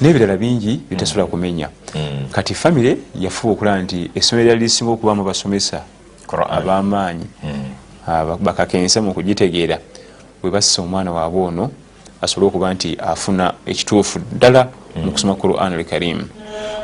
n'ebirala 0.00 0.36
bingi 0.36 0.80
bitasobola 0.90 1.26
kumenya 1.26 1.68
kati 2.32 2.54
famire 2.54 2.98
yafuba 3.14 3.52
okulaba 3.52 3.82
nti 3.82 4.10
essomero 4.14 4.46
lyali 4.46 4.64
lisinga 4.64 4.92
okubamu 4.92 5.24
basomesa 5.24 5.82
ab'amaanyi 6.58 7.26
bakakensa 8.40 9.02
mu 9.02 9.14
kugitegeera 9.14 9.78
bwe 10.42 10.50
bassa 10.50 10.82
omwana 10.82 11.12
waabwe 11.12 11.46
ono 11.46 11.70
asobole 12.22 12.48
okuba 12.48 12.74
nti 12.74 12.96
afuna 12.98 13.54
ekituufu 13.66 14.18
ddala 14.18 14.68
mu 14.96 15.12
kusoma 15.12 15.34
quran 15.34 15.72
alkarimu 15.72 16.26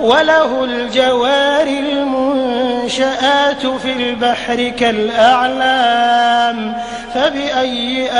وله 0.01 0.65
الجوار 0.65 1.67
المنشآت 1.67 3.67
في 3.67 3.93
البحر 3.93 4.69
كالأعلام 4.69 6.75
فبأي 7.15 8.11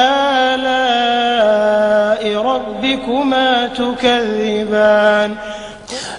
آلاء 0.55 2.23
ربكما 2.37 3.67
تكذبان 3.67 5.37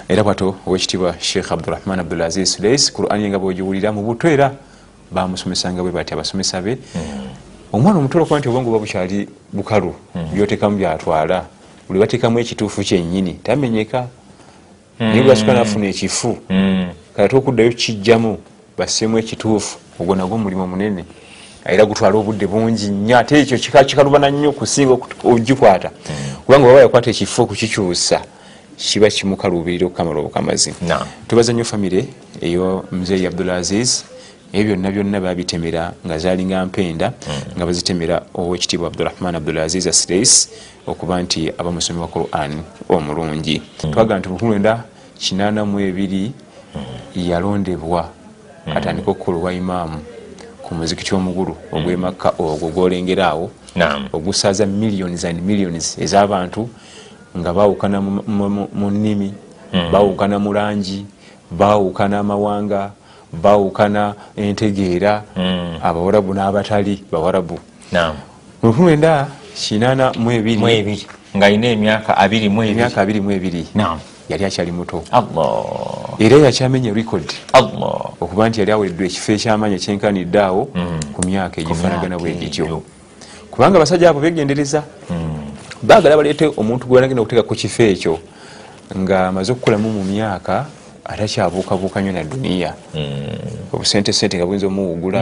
era 0.08 0.22
bwato 0.24 0.54
owekitiibwa 0.66 1.14
sheekh 1.20 1.52
abdurahman 1.52 1.98
abdulaziz 2.00 2.54
suleis 2.54 2.92
quran 2.92 3.20
ye 3.20 3.28
nga 3.28 3.38
bwegiwulira 3.38 3.92
mu 3.92 4.02
buto 4.02 4.28
era 4.28 4.52
bamusomesanga 5.10 5.82
bwe 5.82 5.92
bati 5.92 6.14
abasomesa 6.14 6.60
be 6.62 6.78
omwana 7.72 7.98
omutolo 7.98 8.24
okuba 8.24 8.38
nti 8.38 8.48
obwongo 8.48 8.70
buba 8.70 8.82
bukyali 8.82 9.28
bukalu 9.52 9.94
byoteekamu 10.34 10.76
byatwala 10.76 11.44
buli 11.86 12.00
bateekamu 12.00 12.38
ekituufu 12.38 12.82
kyennyini 12.82 13.32
tamenyeka 13.42 14.06
naye 14.98 15.22
bwasuka 15.22 15.54
nafuna 15.54 15.86
ekifu 15.86 16.38
kati 17.16 17.36
okuddayo 17.36 17.70
kijjamu 17.70 18.38
basseemu 18.78 19.18
ekituufu 19.18 19.78
ogwo 20.00 20.14
nagwo 20.14 20.34
omulimu 20.34 20.66
munene 20.66 21.04
era 21.65 21.85
gutwala 21.85 22.17
obudde 22.17 22.47
bungi 22.47 22.87
nnyo 22.89 23.17
ate 23.17 23.39
ekyo 23.41 23.57
kikalubana 23.57 24.29
nnyo 24.29 24.49
okusinga 24.49 24.93
ogikwata. 25.23 25.89
Kubanga 26.45 26.67
baba 26.67 26.81
yakwata 26.81 27.09
ekifo 27.09 27.43
okukikyusa 27.43 28.21
kiba 28.77 29.07
kimukaluubirira 29.09 29.87
okukamala 29.87 30.19
obukamazi 30.19 30.73
tubaza 31.27 31.53
nnyo 31.53 31.65
famire 31.65 32.05
eyo 32.41 32.85
muzeeyi 32.91 33.25
abdulaziz 33.25 34.03
ebyo 34.53 34.75
byonna 34.75 34.91
byonna 34.91 35.19
babitemera 35.21 35.93
nga 36.05 36.17
zalinga 36.17 36.65
mpenda 36.65 37.07
nga 37.55 37.65
bazitemera 37.65 38.21
owekitiibwa 38.35 38.87
abdurahman 38.87 39.35
abdulaziz 39.35 39.87
asireis 39.87 40.49
okuba 40.87 41.21
nti 41.23 41.49
aba 41.57 41.71
musomi 41.71 41.99
wa 41.99 42.07
quran 42.07 42.51
omulungi. 42.89 43.61
Twaga 43.91 44.19
nti 44.19 44.29
mutulwenda 44.29 44.83
kinana 45.17 45.65
mu 45.65 45.79
ebiri 45.79 46.31
yalondebwa 47.15 48.11
atandika 48.75 49.11
okukola 49.11 49.37
owa 49.37 49.53
imaamu 49.53 49.99
ku 50.65 50.75
muzikiti 50.75 51.15
omugulu 51.15 51.55
ogwemakka 51.71 52.33
ogwo 52.39 52.69
gwolengera 52.69 53.27
awo 53.31 53.49
ogusaza 54.13 54.65
millions 54.65 55.25
and 55.25 55.41
millions 55.41 55.97
ez'abantu 55.99 56.69
nga 57.37 57.53
bawukana 57.53 58.01
mu 58.01 58.89
nnimi 58.91 59.33
bawukana 59.91 60.39
mu 60.39 60.53
langi 60.53 61.05
bawukana 61.51 62.19
amawanga 62.19 62.91
bawukana 63.35 64.13
entegeera. 64.37 65.23
Abawarabu 65.83 66.33
n'abatali 66.33 67.03
bawarabu. 67.11 67.59
Mu 68.63 68.71
1982 68.71 71.05
nga 71.35 71.45
alina 71.45 71.67
emyaka 71.67 72.13
22 72.25 73.65
yali 74.29 74.45
akyali 74.45 74.71
muto. 74.71 75.03
Era 76.19 76.37
yakyamenya 76.37 76.93
Allah. 77.53 78.11
Okuba 78.21 78.49
nti 78.49 78.59
yali 78.59 78.71
aweddwa 78.71 79.05
ekifo 79.05 79.31
ekyamanyi 79.31 79.75
ekyenkanidde 79.75 80.39
awo 80.39 80.69
ku 81.13 81.19
myaka 81.25 81.61
egifanagana 81.61 82.17
bwe 82.17 82.33
gityo. 82.33 82.83
kubanga 83.55 83.77
abasajja 83.77 84.09
abo 84.09 84.19
begendereza 84.19 84.83
baagala 85.83 86.17
baleete 86.17 86.51
omuntu 86.57 86.87
gwe 86.87 86.95
banagenda 86.95 87.21
okuteeka 87.21 87.47
ku 87.47 87.55
kifo 87.55 87.83
ekyo 87.83 88.19
nga 88.91 89.27
amaze 89.27 89.51
okukulamu 89.51 89.89
mu 89.95 90.03
myaka 90.03 90.67
atakyabuukabuuka 91.05 92.01
nnyo 92.01 92.11
na 92.11 92.23
duniya. 92.23 92.73
Obusente 93.73 94.13
sente 94.13 94.37
nga 94.37 94.45
buyinza 94.45 94.67
omuwugula 94.67 95.21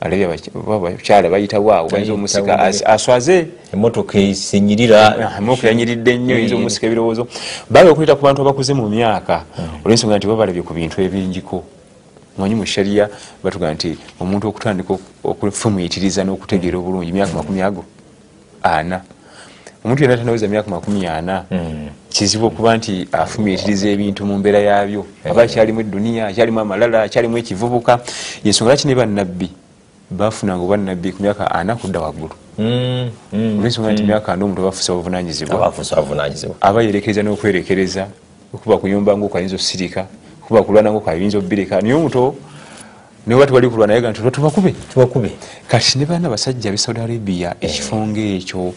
abakyala 0.00 1.28
bayitawo 1.30 1.72
awo 1.72 1.88
bayinza 1.88 2.12
omusika 2.12 2.58
aswaze. 2.86 3.46
Emotoka 3.74 4.18
esinyirira. 4.18 5.34
Emotoka 5.38 5.68
yanyiridde 5.68 6.18
nnyo 6.18 6.38
yinza 6.38 6.54
omusika 6.54 6.86
ebirowoozo. 6.86 7.26
Baagala 7.70 7.92
okuleeta 7.92 8.16
ku 8.16 8.22
bantu 8.22 8.42
abakuze 8.42 8.74
mu 8.74 8.88
myaka 8.88 9.44
olwensonga 9.84 10.16
nti 10.16 10.26
babalabye 10.26 10.62
ku 10.62 10.74
bintu 10.74 11.02
ebingiko 11.02 11.64
manyi 12.38 12.54
mu 12.54 12.66
shariya 12.66 13.08
batuga 13.42 13.72
nti 13.74 13.98
omuntu 14.20 14.48
okutandika 14.48 14.94
okufumuyitiriza 15.24 16.22
n'okutegeera 16.24 16.78
obulungi 16.78 17.12
myaka 17.12 17.32
makumi 17.34 17.62
ago 17.62 17.84
ana. 18.62 19.00
Omuntu 19.84 20.02
yena 20.02 20.16
tanaweza 20.16 20.48
myaka 20.48 20.70
makumi 20.70 21.06
ana 21.06 21.44
kizibu 22.16 22.46
okuba 22.46 22.76
nti 22.76 23.08
afumiyitiriza 23.12 23.88
ebintu 23.92 24.24
mu 24.24 24.38
mbeera 24.40 24.60
yabyo 24.68 25.04
aba 25.30 25.42
akyalimu 25.44 25.80
eduniya 25.84 26.22
akyalimu 26.32 26.60
amalala 26.60 27.02
akyalimu 27.04 27.36
ekivubuka. 27.38 28.00
Yensonga 28.44 28.72
laki 28.72 28.88
ne 28.88 28.94
bannabbi 28.96 29.48
bafunanga 30.18 30.62
obwannabbi 30.64 31.12
ku 31.12 31.20
myaka 31.20 31.44
ana 31.52 31.76
kudda 31.76 32.00
waggulu. 32.00 32.32
Olwensonga 33.60 33.92
nti 33.92 34.02
myaka 34.08 34.32
ana 34.32 34.44
omuntu 34.44 34.60
abafusa 34.64 34.96
buvunanyizibwa 34.96 36.56
aba 36.60 36.78
yerekereza 36.82 37.20
n'okwerekereza 37.22 38.08
okuba 38.54 38.80
kuyumba 38.80 39.12
ngaoku 39.12 39.36
ayinza 39.36 39.56
osirika 39.60 40.08
kuba 40.40 40.64
kulwana 40.64 40.88
ngaoku 40.90 41.10
ayinza 41.10 41.36
obireka 41.38 41.82
naye 41.84 41.94
omuto 41.94 42.34
naye 43.26 43.40
bati 43.40 43.52
bali 43.52 43.68
kulwana 43.68 43.94
yega 43.94 44.10
nti 44.10 44.30
tubakube 44.30 44.74
tubakube 44.92 45.30
kati 45.68 45.98
ne 45.98 46.06
baana 46.06 46.30
basajja 46.30 46.70
be 46.70 46.76
saudi 46.78 47.00
arabia 47.00 47.54
ekifo 47.60 47.96
ngaekyo 48.06 48.72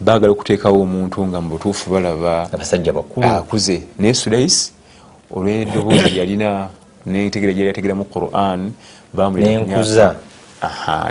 baagala 0.00 0.32
okuteekawo 0.32 0.82
omuntu 0.82 1.24
nga 1.26 1.40
mu 1.40 1.48
butuufu 1.56 1.90
balaba 1.90 2.48
abasajja 2.52 2.92
bakulu. 2.92 3.26
akuze. 3.26 3.82
Naye 3.98 4.14
sudais 4.14 4.72
olw'eddoboozi 5.32 6.12
lyalina 6.12 6.68
netegera 7.06 7.52
gyali 7.52 7.68
yategeramu 7.68 8.04
quran 8.04 8.72
nenkuza. 9.16 10.16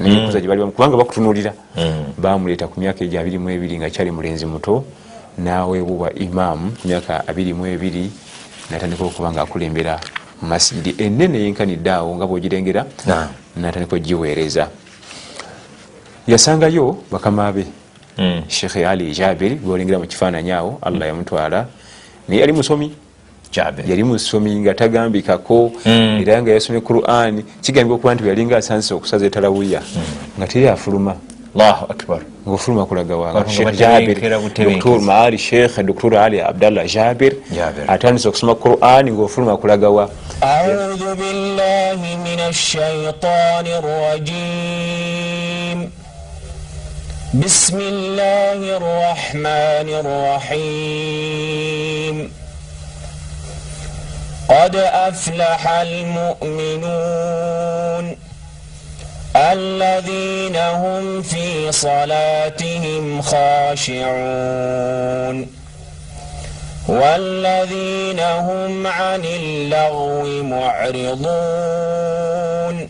Nenkuza 0.01 0.39
gyebalibamu 0.39 0.71
kubanga 0.71 0.97
bakutunulira 0.97 1.53
bamuleeta 2.17 2.67
ku 2.67 2.79
myaka 2.79 3.03
egyo 3.03 3.19
abiri 3.19 3.37
mu 3.37 3.49
ebiri 3.49 3.77
nga 3.77 3.89
kyali 3.89 4.11
mulenzi 4.11 4.45
muto 4.45 4.85
naweebubwa 5.37 6.13
imaamu 6.13 6.71
ku 6.77 6.87
myaka 6.87 7.25
abiri 7.27 7.53
mu 7.53 7.65
ebiri 7.65 8.11
natandika 8.69 9.03
okuba 9.05 9.31
nga 9.33 9.41
akulembera 9.41 9.99
masijidi 10.41 11.03
enene 11.03 11.39
yenkanidde 11.39 11.91
awo 11.91 12.15
nga 12.15 12.27
bwogirengera 12.27 12.85
natandika 13.57 13.95
ogiweereza. 13.95 14.67
Yasangayo 16.27 16.97
bakama 17.11 17.51
be. 17.51 17.65
Sheikh 18.47 18.75
ali 18.75 19.11
jabir 19.11 19.55
gwolengera 19.55 19.99
mu 19.99 20.07
kifaananyi 20.07 20.51
awo 20.51 20.79
allah 20.81 21.07
yamutwala 21.07 21.67
naye 22.27 22.41
yali 22.41 22.53
musomi. 22.53 22.91
Yali 23.87 24.03
musomi 24.03 24.55
nga 24.55 24.73
tagambikako 24.73 25.71
era 25.85 26.41
nga 26.41 26.51
yasomye 26.51 26.81
quran. 26.81 27.43
Kigambibwa 27.61 27.95
okuba 27.95 28.15
nti 28.15 28.27
yalinga 28.27 28.57
asanzise 28.57 28.93
okusaza 28.93 29.25
etalawiya 29.25 29.81
nga 30.37 30.47
teri 30.47 30.67
afuluma. 30.67 31.15
Ngaofuluma 32.47 32.85
kulaga 32.85 33.15
wangamaali 33.15 35.37
sheikh 35.37 35.79
dr 35.79 36.17
ali 36.17 36.41
abdallah 36.41 36.85
jabir 36.85 37.34
atandisa 37.87 38.29
okusoma 38.29 38.55
quran 38.55 39.11
ngaofuluma 39.13 39.57
kulagawa 39.57 40.09
بسم 47.35 47.77
الله 47.79 48.77
الرحمن 48.79 49.87
الرحيم 50.55 52.15
قد 54.49 54.75
أفلح 54.75 55.67
المؤمنون 55.67 57.25
الذين 59.35 60.55
هم 60.55 61.21
في 61.21 61.71
صلاتهم 61.71 63.21
خاشعون 63.21 64.05
والذين 66.88 68.20
هم 68.20 68.86
عن 68.86 69.22
اللغو 69.24 70.42
معرضون 71.50 72.88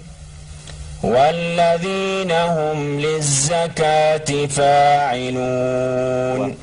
والذين 1.03 2.31
هم 2.33 3.01
للزكاة 3.01 4.29
فاعلون 5.41 6.55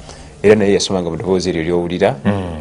era 0.43 0.56
naye 0.56 0.74
yasomanga 0.74 1.10
mu 1.10 1.15
ddoboozi 1.17 1.50
eryo 1.50 1.62
eryowulira 1.62 2.15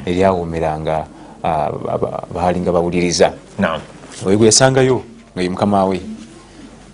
eryawumiranga 0.06 1.04
ah, 1.44 1.68
ba- 1.72 2.24
baalinga 2.34 2.72
bawuliriza 2.72 3.32
naam 3.58 3.80
oyo 4.26 4.36
gwe 4.38 4.46
yasangayo 4.46 5.02
nga 5.34 5.42
ye 5.42 5.48
mukama 5.48 5.84
we 5.84 6.00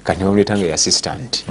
Kati 0.07 0.19
nebamuleeta 0.19 0.57
nga 0.57 0.65
ye 0.65 0.73
assistant 0.73 1.45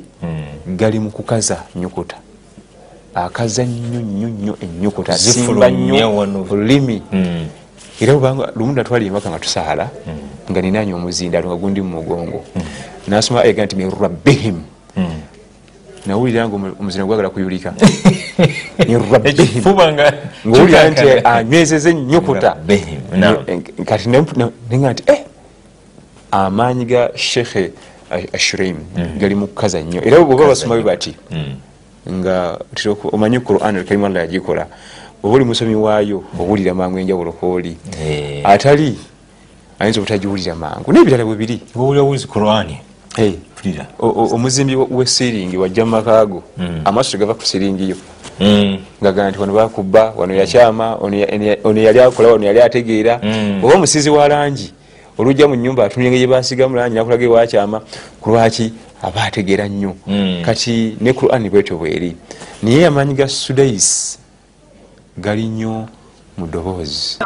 gali 0.76 0.98
mu 0.98 1.10
kukaza 1.10 1.64
nyukuta 1.76 2.16
akaza 3.14 3.64
nnyo 3.64 4.00
nnyo 4.00 4.28
nnyo 4.28 4.54
ennyukuta 4.60 5.12
asimba 5.12 5.68
Zifulumya 5.68 6.06
nnyo 6.06 6.42
olulimi 6.50 7.02
Mm. 7.12 7.46
era 8.00 8.12
bwebanga 8.14 8.52
lumu 8.56 8.72
natwali 8.72 9.06
emaka 9.06 9.30
nga 9.30 9.38
tusaala 9.38 9.86
nga 10.50 10.60
ninanya 10.60 10.96
omuzindaalo 10.96 11.48
nga 11.48 11.56
gundi 11.60 11.80
mu 11.80 12.00
mugongo 12.00 12.40
nasoma 13.08 13.42
ayega 13.44 13.64
nti 13.64 13.76
mirabbihim 13.76 14.58
nawulira 16.06 16.48
nga 16.48 16.56
omu- 16.56 16.74
omuzindalo 16.80 17.06
gwagala 17.06 17.30
kuyulika 17.30 17.74
mirabbihim 18.88 19.40
ekifuba 19.44 19.92
nga 19.92 20.06
ngaowulira 20.46 20.90
nti 20.90 21.06
anywezeza 21.24 21.90
ennyukuta. 21.90 22.50
Ne- 23.16 23.84
kati 23.84 24.08
ne- 24.08 24.26
ne- 24.36 24.52
nenga 24.70 24.92
nti 24.92 25.02
eh, 25.06 25.20
amaanyi 26.30 26.84
ga 26.84 27.10
shekhe 27.14 27.70
ashuraim 28.32 28.76
gali 29.18 29.34
mu 29.34 29.46
kukaza 29.46 29.80
nnyo 29.80 30.00
era 30.04 30.18
bwoba 30.20 30.46
basoma 30.46 30.74
bwe 30.74 30.84
bati 30.84 31.14
nga 32.10 32.58
omanyi 33.12 33.38
quran 33.40 33.76
alkarimu 33.76 34.06
allah 34.06 34.22
yagikola 34.26 34.66
oba 35.22 35.34
oli 35.36 35.44
musomi 35.44 35.74
waayo 35.74 36.24
owulira 36.38 36.74
mangu 36.74 36.98
enjawulo 36.98 37.32
kooli 37.32 37.76
Eh. 38.02 38.42
atali 38.44 38.98
ayinza 39.78 40.00
obutagiwulira 40.00 40.54
mangu 40.54 40.92
n'ebirala 40.92 41.24
bwe 41.24 41.36
biri 41.36 41.56
omuzimbi 44.32 44.76
wesiringi 44.76 45.56
wajja 45.56 45.84
mumakaago 45.84 46.42
amaaso 46.84 47.10
tegava 47.12 47.34
ku 47.34 47.44
siringiyo 47.46 47.96
ngaga 49.02 49.30
nti 49.30 49.38
wano 49.38 49.52
bakuba 49.54 50.12
wano 50.16 50.34
yakyama 50.34 50.96
ono 51.00 51.16
ya- 51.16 51.28
ono 51.34 51.44
ya- 51.44 51.58
ono 51.64 51.80
yali 51.80 52.00
akola 52.00 52.28
wano 52.32 52.44
yali 52.46 52.60
ategeera. 52.60 53.20
Oba 53.62 53.74
omusizi 53.74 54.10
wa 54.10 54.28
langi 54.28 54.72
olujja 55.18 55.48
mu 55.48 55.54
nyumba 55.54 55.84
atunula 55.84 56.08
engeri 56.08 56.26
gyebasigamu 56.26 56.76
langi 56.76 56.94
nakulaga 56.94 57.24
ewakyama 57.24 57.80
ku 58.20 58.30
lwaki 58.30 58.72
aba 59.02 59.22
ategeera 59.28 59.68
nnyo? 59.68 59.94
Kati 60.44 60.96
ne 61.00 61.12
quran 61.12 61.50
bwetyo 61.50 61.76
bweri 61.78 62.16
naye 62.62 62.86
amaanyi 62.86 63.14
ga 63.14 63.28
sudais 63.28 64.18
gali 65.18 65.46
nnyo 65.48 65.86
mu 66.38 66.46
ddoboozi 66.46 67.18